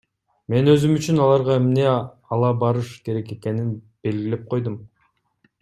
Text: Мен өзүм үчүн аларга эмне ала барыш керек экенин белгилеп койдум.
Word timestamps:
Мен 0.53 0.71
өзүм 0.71 0.95
үчүн 0.99 1.19
аларга 1.25 1.57
эмне 1.61 1.85
ала 1.91 2.49
барыш 2.65 2.91
керек 3.09 3.31
экенин 3.39 3.71
белгилеп 4.09 4.53
койдум. 4.55 4.85